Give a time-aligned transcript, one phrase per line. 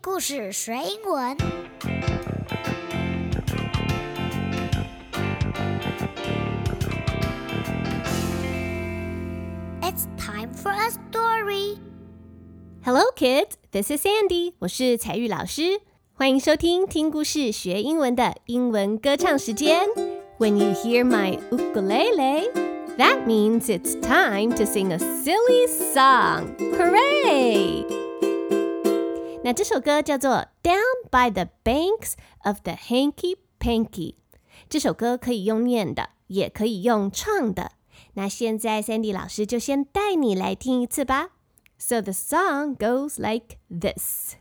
[0.00, 1.36] 故事学英文。
[9.82, 11.78] It's time for a story.
[12.84, 13.56] Hello, kids.
[13.72, 14.54] This is Sandy.
[14.60, 15.80] 我是彩玉老师，
[16.14, 19.86] 欢迎收听听故事学英文的英文歌唱时间。
[20.38, 22.50] When you hear my ukulele,
[22.96, 26.56] that means it's time to sing a silly song.
[26.78, 27.99] Hooray!
[29.44, 30.30] 那这首歌叫做《
[30.62, 32.14] Down by the Banks
[32.44, 33.88] of the Hanky Panky》。
[34.68, 37.72] 这首歌可以用念的，也可以用唱的。
[38.14, 41.30] 那现在 Sandy 老师就先带你来听一次吧。
[41.78, 44.36] So the song goes like this.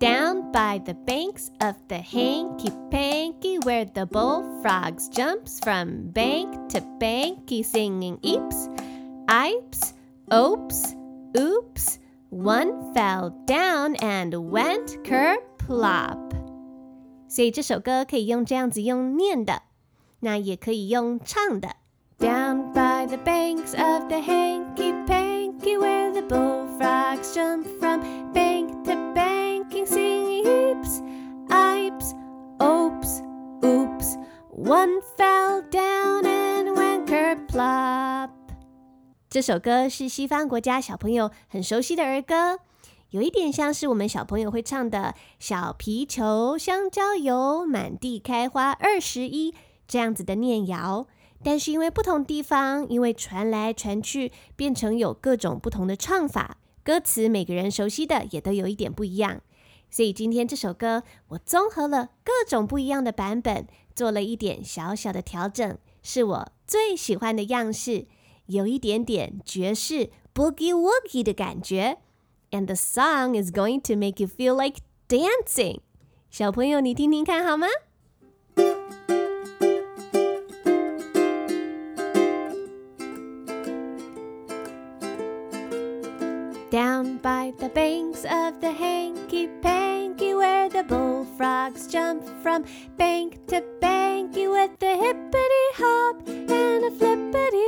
[0.00, 6.80] Down by the banks of the hanky panky, where the bullfrogs jumps from bank to
[6.98, 8.68] banky, singing eeps,
[9.28, 9.92] ipes,
[10.32, 10.94] oops,
[11.36, 11.98] oops.
[12.30, 16.18] One fell down and went kerplop.
[17.28, 19.62] 所以这首歌可以用这样子用念的，
[20.20, 21.68] 那也可以用唱的。
[22.18, 28.00] Down by the banks of the hanky panky, where the bullfrogs jump from
[28.32, 31.02] bank to banking, singing heaps,
[31.48, 32.14] ipes,
[32.62, 33.20] oops,
[33.62, 34.16] oops.
[34.50, 38.07] One fell down and went kerplop.
[39.29, 42.61] 这首歌是西方国家小朋友很熟悉的儿歌，
[43.11, 49.53] 有一点像是我们小朋友会唱的“小皮球香蕉油，满地开花二十一”
[49.87, 51.05] 这样子的念谣。
[51.43, 59.41] 但是因为不同地方，因为传来传去，变成有各种不同的唱法，歌词每个人熟悉的也都有一点不一样。
[59.91, 68.07] 所以今天这首歌，我综合了各种不一样的版本，做了一点小小的调整，是我最喜欢的样式。
[68.48, 71.98] 有一点点爵士 boogie woogie 的感觉，
[72.50, 75.80] and the song is going to make you feel like dancing。
[76.30, 77.66] 小朋友，你听听看好吗？
[86.70, 92.64] Down by the banks of the hanky panky, where the bullfrogs jump from
[92.96, 97.67] bank to banky with the hippity hop and a flippity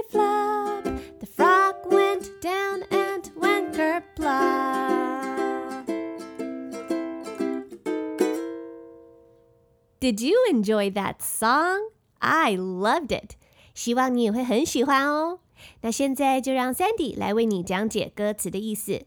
[10.11, 11.91] Did you enjoy that song?
[12.19, 13.37] I loved it.
[13.75, 15.41] 希望你也会很喜欢哦。
[15.81, 19.06] 那现在就让 Sandy 来为你讲解歌词的意思。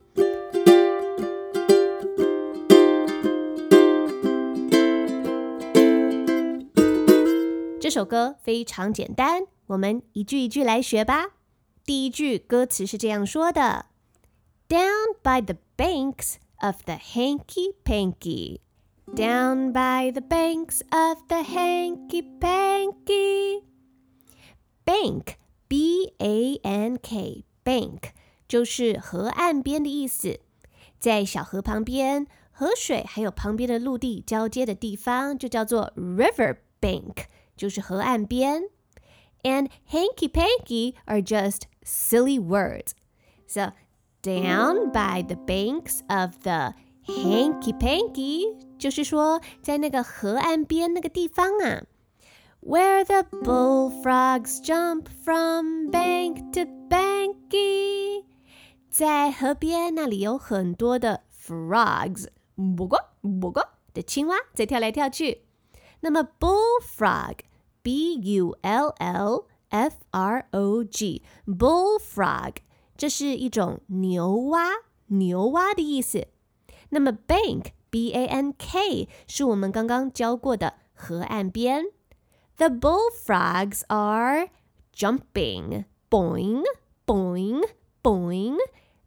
[7.80, 11.30] 这首歌非常简单，我们一句一句来学吧。
[11.84, 13.86] 第一句歌词是这样说的：
[14.68, 18.60] Down by the banks of the hanky panky.”
[19.16, 23.64] Down by the banks of the hanky panky.
[24.86, 25.38] Bank,
[25.68, 28.12] B A N K, bank
[28.48, 30.40] 就是河岸边的意思。
[31.00, 38.64] 在小河旁边，河水还有旁边的陆地交接的地方，就叫做 river bank，就是河岸边。
[39.44, 42.92] And hanky panky are just silly words.
[43.48, 43.72] So,
[44.22, 46.74] down by the banks of the
[47.07, 51.85] hanky panky 就是说在那个河岸边那个地方啊。
[52.61, 58.25] Where the bullfrogs jump from bank to banky，
[58.91, 62.29] 在河边那里有很多的 frogs，
[62.77, 62.99] 不过
[63.41, 65.43] 不过的青蛙在跳来跳去。
[66.01, 67.37] 那么 bullfrog。
[67.83, 72.55] B U L L F R O G，bullfrog，
[72.97, 74.71] 这是一种牛蛙，
[75.09, 76.29] 牛蛙的意思。
[76.94, 81.86] 那么 bank B A N K 是我们刚刚教过的河岸边。
[82.58, 84.50] The bullfrogs are
[84.94, 86.64] jumping, boing,
[87.06, 87.64] boing,
[88.04, 88.58] boing.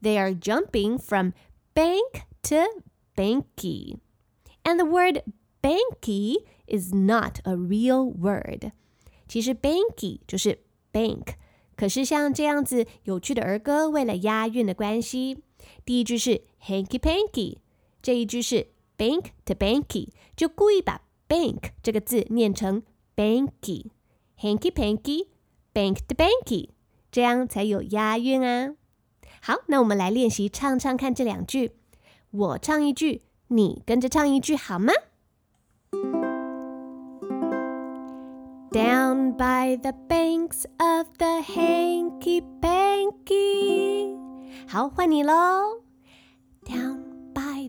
[0.01, 1.33] They are jumping from
[1.75, 2.83] bank to
[3.15, 3.99] banky.
[4.65, 5.23] And the word
[5.63, 8.73] banky is not a real word。
[9.29, 10.61] 其实 banky 就是
[10.93, 11.35] bank，
[11.77, 15.43] 可是像这样子有趣的儿歌，为了押韵的关系，
[15.85, 17.59] 第一句是 hanky panky，
[18.08, 18.68] 这一句是
[18.98, 22.82] bank to banky，就故意把 bank 这个字念成
[23.18, 26.70] banky，hanky panky，bank to banky，
[27.12, 28.76] 这样才有押韵啊。
[29.42, 31.74] 好，那我们来练习唱唱看这两句，
[32.32, 34.94] 我唱一句，你跟着唱一句好吗
[38.72, 44.18] ？Down by the banks of the hanky panky,
[44.66, 45.82] 好，换你喽。
[46.64, 47.07] Down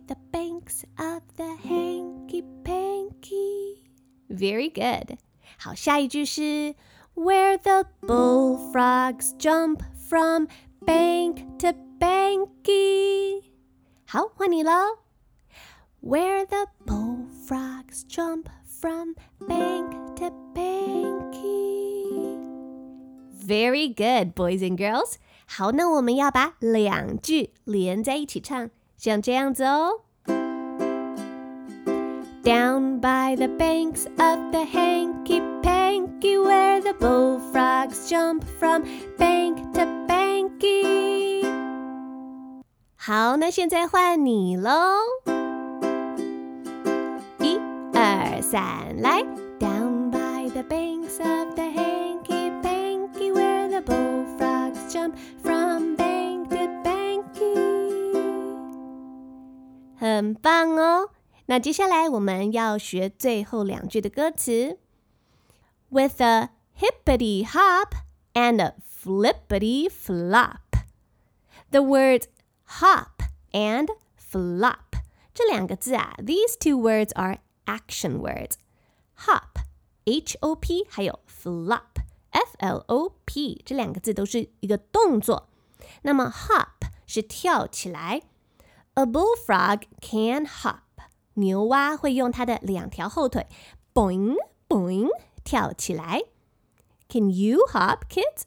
[0.08, 3.84] the banks of the hanky panky.
[4.30, 5.18] Very good.
[5.58, 6.76] 好，下一句是
[7.16, 10.48] Where the bullfrogs jump from
[10.86, 13.44] bank to banky.
[14.08, 15.00] 好，换你喽。
[16.02, 19.16] Where the bullfrogs jump from
[19.48, 21.44] bank to banky.
[23.46, 25.16] Very good, boys and girls.
[25.46, 30.02] 好，那我们要把两句连在一起唱， 像这样子哦。
[32.44, 38.84] Down by the banks of the hanky panky, where the bullfrogs jump from
[39.18, 41.46] bank to banky.
[42.98, 44.72] 好，那现在换你喽。
[47.40, 47.58] 一、
[47.94, 49.24] 二、三，来！
[49.60, 52.37] Down by the banks of the hanky
[60.18, 61.10] 很棒哦。
[61.46, 64.80] 那接下来我们要学最后两句的歌词。
[65.90, 66.50] With a
[66.80, 67.94] hippity hop
[68.34, 70.58] and a flippity flop,
[71.70, 72.26] the words
[72.80, 75.04] hop and flop
[75.34, 78.54] 这两个字啊，these two words are action words.
[79.26, 79.62] Hop,
[80.06, 85.50] H-O-P，还有 flop, F-L-O-P，这两个字都是一个动作。
[86.02, 88.22] 那么 hop 是跳起来
[88.98, 90.80] ，A bullfrog can hop。
[91.36, 93.48] 牛蛙会用它的两条后腿，
[93.94, 94.36] boing
[94.70, 95.10] boing
[95.44, 96.22] 跳起来。
[97.10, 98.44] Can you hop, kids?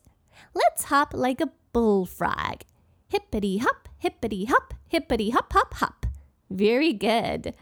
[0.52, 2.60] Let's hop like a bullfrog.
[3.10, 6.06] Hippity hop, hippity hop, hippity hop hop hop.
[6.48, 7.54] Very good.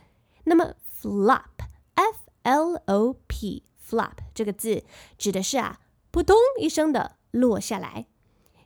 [0.44, 1.64] 那么 flop,
[1.94, 4.84] F-L-O-P, flop 这个字
[5.16, 5.80] 指的是啊，
[6.10, 8.06] 扑通一声的落下来。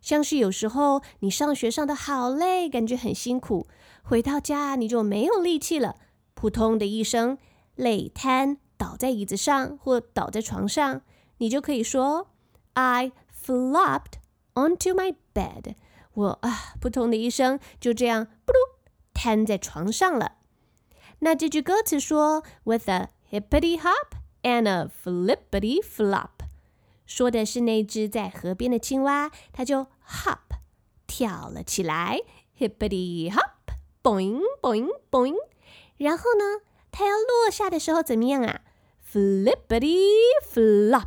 [0.04, 3.68] 像是有时候你上学上的好累，感觉很辛苦，
[4.04, 5.96] 回到家你就没有力气了，
[6.36, 7.38] 扑通的一声，
[7.76, 11.02] 累瘫倒在椅子上或倒在床上，
[11.38, 12.28] 你就可以说
[12.74, 13.14] I
[13.44, 14.20] flopped
[14.54, 15.76] onto my bed。
[16.16, 18.56] 我啊，扑通的一声，就这样扑噜
[19.14, 20.34] 瘫在床上了。
[21.20, 26.43] 那这句歌词说，With a hippity hop and a flippity flop，
[27.14, 30.40] 说的是那只在河边的青蛙，它就 hop
[31.06, 32.20] 跳了起来
[32.58, 35.36] ，hippity hop，boing boing boing。
[35.98, 38.62] 然后呢，它要落下的时候怎么样啊
[39.12, 40.08] ？Flippity
[40.44, 41.06] flop，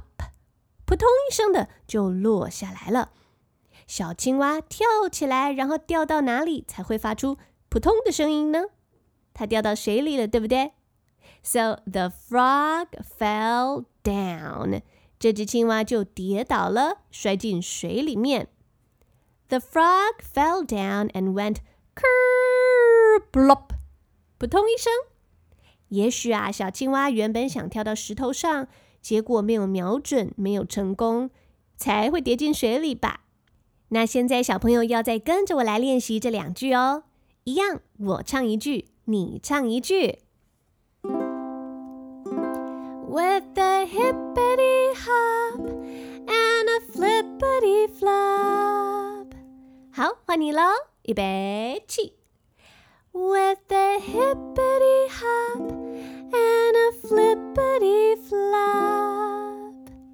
[0.85, 3.11] 扑通一声的就落下来了。
[3.89, 7.37] 小青蛙跳起来，然后掉到哪里才会发出
[7.69, 8.67] 扑通的声音呢？
[9.35, 10.71] 它掉到水里了，对不对
[11.43, 14.83] ？So the frog fell down，
[15.19, 18.49] 这只青蛙就跌倒了，摔进水里面。
[19.49, 21.57] The frog fell down and went
[21.95, 23.69] kerblop，
[24.39, 24.93] 扑通一声。
[25.89, 28.67] 也许啊，小青蛙原本想跳到石头上，
[29.01, 31.31] 结果没有瞄准，没有成功，
[31.77, 33.21] 才会跌进水里吧。
[33.91, 37.05] 那现在小朋友要再跟着我来练习这两句哦，
[37.45, 38.89] 一样，我唱一句。
[39.05, 40.19] 你唱一句。
[43.09, 45.60] With a hippity hop
[46.28, 49.28] and a flippity flop，
[49.94, 50.62] 好，换你喽，
[51.04, 52.16] 预备起。
[53.14, 55.60] With a hippity hop
[56.32, 58.16] and a flippity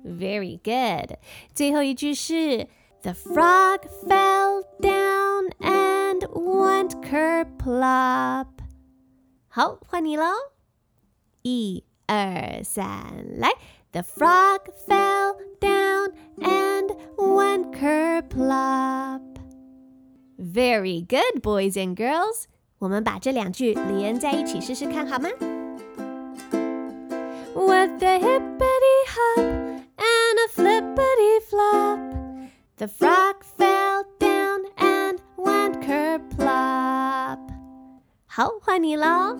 [0.03, 1.19] flop，very good。
[1.53, 2.67] 最后一句是
[3.03, 8.48] The frog fell down and went kerplop。
[9.50, 10.34] 好，换你喽！
[11.43, 13.51] 一、二、三，来
[13.91, 19.22] ！The frog fell down and went kerplop.
[20.38, 22.46] Very good, boys and girls.
[22.79, 25.29] 我们把这两句连在一起试试看好吗？
[27.55, 29.41] With a hippity hop
[29.98, 32.00] and a flippity flop,
[32.77, 37.39] the frog fell down and went kerplop.
[38.27, 39.39] 好，换你喽！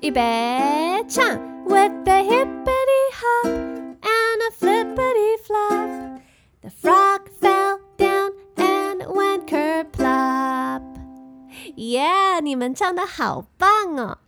[0.00, 6.20] 预备唱 ！With a hippity hop and a flippity flop,
[6.62, 10.82] the frog fell down and went kerplop.
[11.76, 14.18] Yeah，你们唱的好棒哦！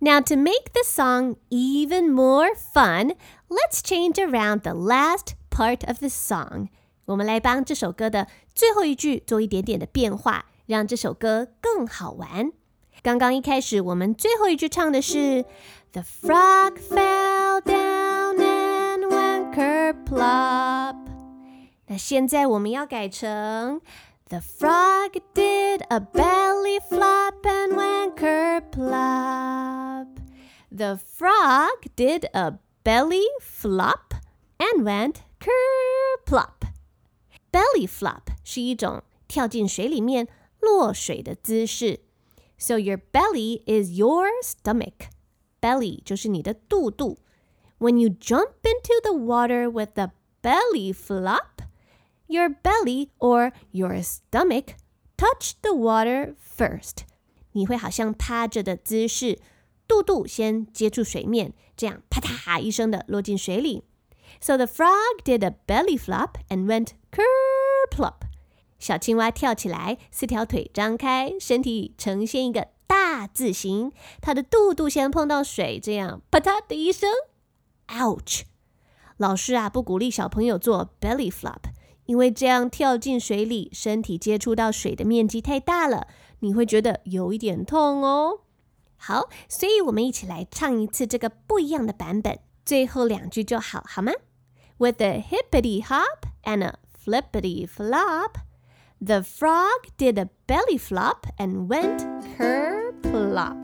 [0.00, 3.16] Now to make the song even more fun,
[3.48, 6.68] let's change around the last part of the song.
[7.06, 10.46] 我们来帮这首歌的最后一句做一点点的变化。
[10.68, 12.52] 让这首歌更好玩。
[13.02, 15.44] 刚刚一开始，我们最后一句唱的是
[15.92, 20.96] "The frog fell down and went kerplop"，
[21.86, 23.80] 那现在我们要改成
[24.28, 30.06] "The The frog did a belly flop and went kerplop.
[30.70, 34.14] The frog did a belly flop
[34.58, 36.68] and went kerplop.
[37.50, 40.28] Belly flop 是一种跳进水里面
[40.60, 42.00] 落水的姿势。
[42.62, 45.10] So your belly is your stomach.
[45.60, 47.18] Belly 就是你的肚肚。
[47.78, 50.12] When you jump into the water with a
[50.42, 51.62] belly flop,
[52.26, 54.74] your belly or your stomach
[55.16, 57.04] touch the water first.
[57.52, 59.40] 你会好像趴着的姿势，
[59.86, 63.84] 肚肚先接触水面，这样啪嗒一声的落进水里。
[64.40, 68.28] So the frog did a belly flop and went kerplop.
[68.83, 73.93] 小青蛙跳起来，四条腿张开，身体呈现一个大字形。
[74.19, 77.09] 它的肚肚先碰到水，这样啪嗒的一声
[77.87, 78.41] ，ouch！
[79.15, 81.61] 老师啊，不鼓励小朋友做 belly flop，
[82.07, 86.07] 因为这样跳进水里，身体接触到水的面积太大了，
[86.41, 88.41] 你会觉得有一点痛哦。
[88.97, 94.11] 好，所以我们一起来唱一次这个不一样的版本，最后两句就好，好吗
[94.77, 98.31] ？With a hippity hop and a flippity flop,
[99.05, 101.99] the frog did a belly flop and went
[102.37, 103.61] kerplop.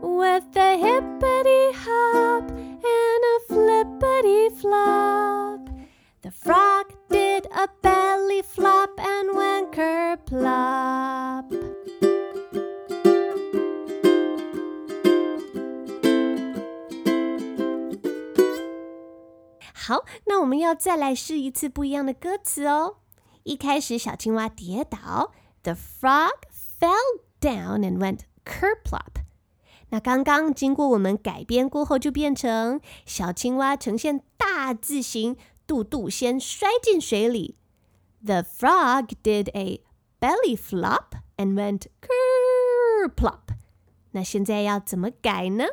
[0.00, 5.68] With a hippity hop and a flippity flop,
[6.22, 11.50] the frog did a belly flop and went kerplop.
[19.84, 22.98] 好，那我们要再来试一次不一样的歌词哦。
[23.42, 25.32] 一开始，小青蛙跌倒
[25.64, 26.42] ，The frog
[26.78, 26.94] fell
[27.40, 29.24] down and went kerplop。
[29.88, 35.36] 那刚刚经过我们改编过后，就变成小青蛙呈现大字形，
[35.66, 37.56] 肚肚先摔进水里。
[38.24, 39.82] The frog did a
[40.20, 43.56] belly flop and went kerplop。
[44.12, 45.64] 那现在要怎么改呢？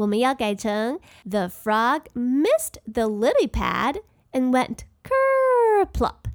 [0.00, 6.30] 我们要改成 The frog missed the lily pad and went kerplop。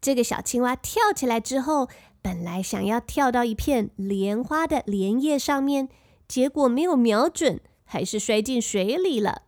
[0.00, 1.88] 这个小青蛙跳起来之后，
[2.20, 5.88] 本来想要跳到一片莲花的莲叶上面，
[6.26, 9.42] 结果没有瞄准，还是摔进水里了。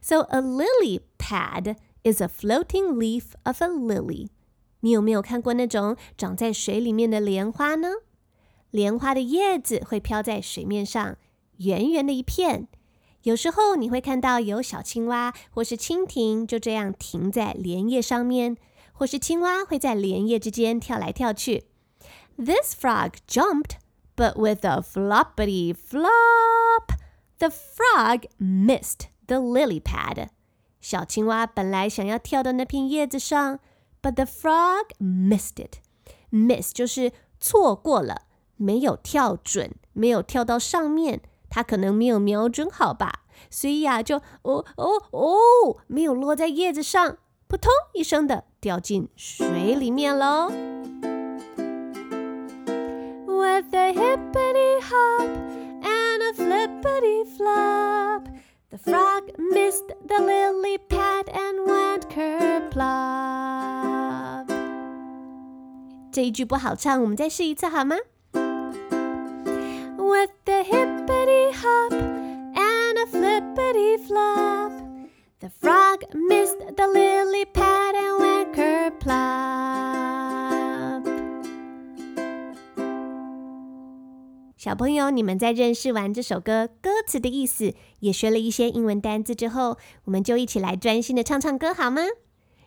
[0.00, 4.28] So a lily pad is a floating leaf of a lily。
[4.80, 7.88] 你有没有看过那种长在水里面的莲花呢？
[8.70, 11.16] 莲花的叶子会飘在水面上。
[11.63, 12.67] 圆圆的一片，
[13.23, 18.57] 有时候你会看到有小青蛙或是蜻蜓就这样停在莲叶上面，
[18.91, 21.65] 或是青蛙会在莲叶之间跳来跳去。
[22.37, 23.77] This frog jumped,
[24.15, 26.97] but with a floppity flop,
[27.37, 30.29] the frog missed the lily pad.
[30.81, 33.59] 小青蛙本来想要跳到那片叶子上
[34.01, 35.77] ，but the frog missed it.
[36.29, 38.23] Miss 就是错过了，
[38.57, 41.21] 没有跳准，没有跳到上面。
[41.53, 43.19] 它可能没有瞄准好吧，
[43.51, 47.17] 所以呀，就哦哦哦，没有落在叶子上，
[47.47, 50.51] 扑通一声的掉进水里面喽。
[53.27, 55.27] With a hippity hop
[55.83, 58.23] and a flippity flop,
[58.71, 63.53] the frog missed the lily pad and went kerplop。
[66.11, 67.97] 这一句不好唱，我们再试一次好吗
[69.97, 70.31] ？With
[71.62, 74.72] hop and a flippity flop.
[75.40, 79.68] The frog missed the lily pad and went kerplop.
[84.56, 92.02] 小朋友，你们在认识完这首歌歌词的意思，也学了一些英文单字之后，我们就一起来专心的唱唱歌好吗？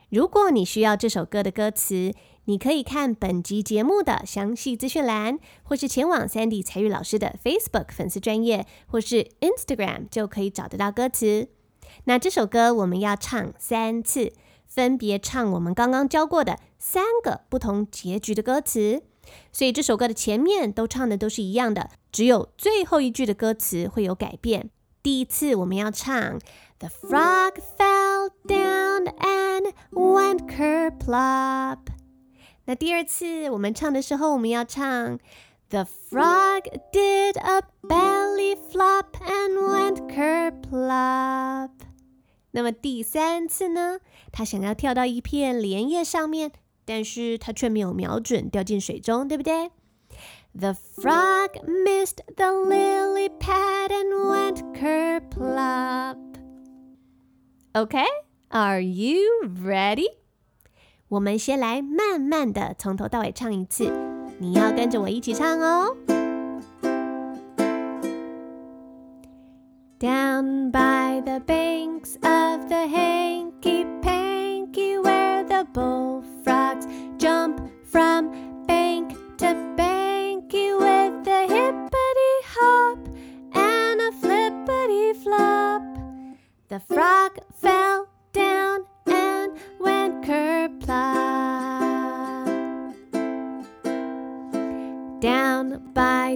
[0.09, 2.13] 如果你需要这首歌的歌词，
[2.45, 11.49] 你可以看本集节目的详细资讯栏，或是前往 Sandy 才玉老师的 Facebook 粉丝专业，或是 Instagram 就可以找得到歌词。
[12.05, 14.33] 那这首歌我们要唱三次，
[14.69, 19.03] 分别唱我们刚刚教过的三个不同结局的歌词。
[19.51, 24.71] 所以这首歌的前面都唱的都是一样的，只有最后一句的歌词会有改变。
[25.03, 26.39] 第一次我们要唱
[26.80, 31.78] The frog fell down and went kerplop。
[32.66, 35.20] 那第二次我们唱的时候，我们要唱
[35.70, 41.70] The frog did a belly flop and went kerplop。
[42.52, 44.00] 那么第三次呢？
[44.32, 46.52] 他想要跳到一片莲叶上面，
[46.84, 49.72] 但是他却没有瞄准，掉进水中，对不对？
[50.54, 56.18] The frog missed the lily pad and went kerplop.
[57.76, 58.06] Okay,
[58.50, 59.22] are you
[59.64, 60.08] ready?
[61.08, 63.92] 我们先来慢慢的从头到尾唱一次，
[64.40, 65.96] 你要跟着我一起唱哦。
[70.00, 76.88] Down by the banks of the hanky panky, where the bullfrogs
[77.20, 78.32] jump from
[78.66, 79.48] bank to
[79.78, 82.98] banky with a hippity hop
[83.54, 85.84] and a flippity flop.
[86.70, 87.35] The frog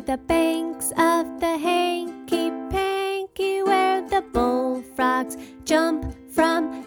[0.06, 6.79] the banks of the hanky panky, where the bullfrogs jump from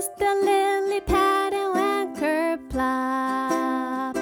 [0.00, 4.16] is the lily pad and anchor plop.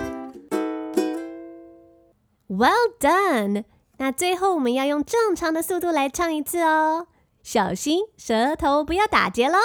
[2.49, 3.65] Well done！
[3.99, 7.07] 那最后我们要用正常的速度来唱一次哦，
[7.45, 9.59] 小心舌头不要打结喽。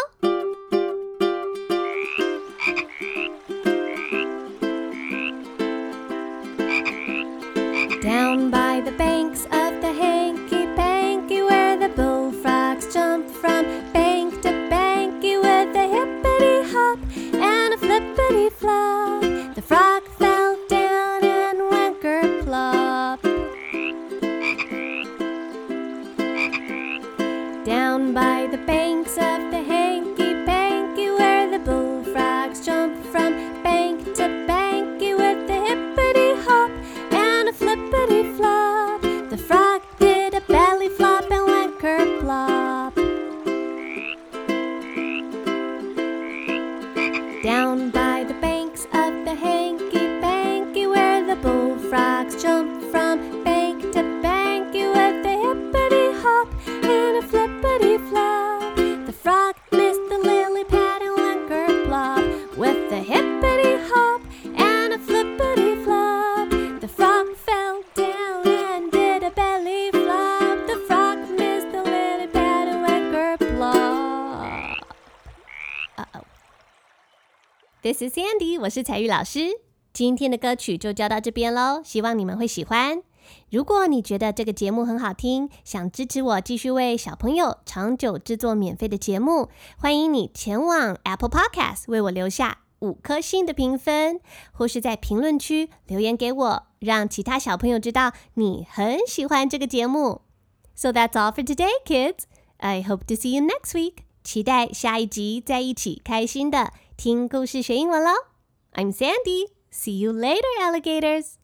[52.42, 56.48] jump from bank to banky with a hippity hop
[56.82, 58.76] and a flippity flop.
[59.06, 64.20] The frog missed the lily pad and went kerplop with a hippity hop
[64.56, 66.50] and a flippity flop.
[66.80, 70.66] The frog fell down and did a belly flop.
[70.66, 74.76] The frog missed the lily pad and went kerplop.
[75.96, 76.24] Uh oh.
[77.82, 79.61] This is Sandy，我是彩玉老师。
[79.93, 83.03] 今天的歌曲就教到这边喽，希望你们会喜欢。
[83.51, 94.19] 如果你觉得这个节目很好听，想支持我继续为小朋友长久制作免费的节目，欢迎你前往 Apple Podcast 为我留下五颗星的评分，
[94.51, 100.21] 或是在评论区留言给我，让其他小朋友知道你很喜欢这个节目。
[100.73, 102.23] So that's all for today, kids.
[102.57, 103.97] I hope to see you next week.
[104.23, 108.11] 期待下一集再一起开心的听故事学英文喽。
[108.73, 109.62] I'm Sandy.
[109.73, 111.39] See you later, alligators.